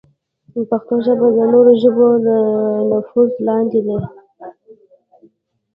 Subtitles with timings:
[0.69, 2.27] پښتو ژبه د نورو ژبو د
[2.89, 3.97] نفوذ لاندې ده.